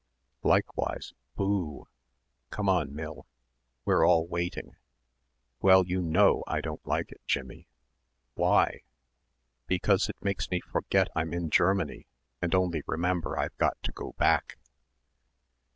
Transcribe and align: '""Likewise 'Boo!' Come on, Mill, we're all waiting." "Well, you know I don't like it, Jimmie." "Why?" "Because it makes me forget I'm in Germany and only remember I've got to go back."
'""Likewise 0.53 1.13
'Boo!' 1.35 1.87
Come 2.49 2.67
on, 2.67 2.91
Mill, 2.91 3.27
we're 3.85 4.03
all 4.03 4.25
waiting." 4.27 4.75
"Well, 5.61 5.85
you 5.85 6.01
know 6.01 6.43
I 6.47 6.59
don't 6.59 6.83
like 6.87 7.11
it, 7.11 7.21
Jimmie." 7.27 7.67
"Why?" 8.33 8.81
"Because 9.67 10.09
it 10.09 10.15
makes 10.19 10.49
me 10.49 10.59
forget 10.59 11.09
I'm 11.15 11.35
in 11.35 11.51
Germany 11.51 12.07
and 12.41 12.55
only 12.55 12.81
remember 12.87 13.37
I've 13.37 13.55
got 13.57 13.77
to 13.83 13.91
go 13.91 14.13
back." 14.13 14.57